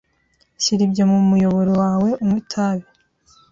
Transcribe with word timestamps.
Shyira 0.61 0.81
ibyo 0.87 1.03
mu 1.11 1.17
muyoboro 1.29 1.71
wawe 1.81 2.09
unywe 2.21 2.37
itabi. 2.43 2.85